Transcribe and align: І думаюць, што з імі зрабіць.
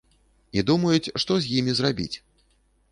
І 0.59 0.63
думаюць, 0.69 1.13
што 1.25 1.39
з 1.45 1.55
імі 1.61 1.73
зрабіць. 1.83 2.13